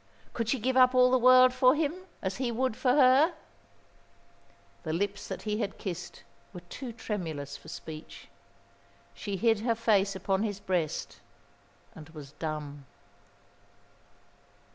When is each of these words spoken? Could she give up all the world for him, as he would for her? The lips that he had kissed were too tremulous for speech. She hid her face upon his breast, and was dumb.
Could 0.33 0.49
she 0.49 0.57
give 0.57 0.75
up 0.77 0.95
all 0.95 1.11
the 1.11 1.19
world 1.19 1.53
for 1.53 1.75
him, 1.75 1.93
as 2.23 2.37
he 2.37 2.51
would 2.51 2.75
for 2.75 2.93
her? 2.93 3.35
The 4.81 4.93
lips 4.93 5.27
that 5.27 5.43
he 5.43 5.59
had 5.59 5.77
kissed 5.77 6.23
were 6.53 6.61
too 6.71 6.91
tremulous 6.91 7.55
for 7.55 7.67
speech. 7.67 8.27
She 9.13 9.37
hid 9.37 9.59
her 9.59 9.75
face 9.75 10.15
upon 10.15 10.41
his 10.41 10.59
breast, 10.59 11.19
and 11.93 12.09
was 12.09 12.31
dumb. 12.31 12.87